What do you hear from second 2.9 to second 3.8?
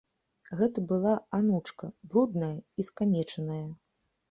скамечаная.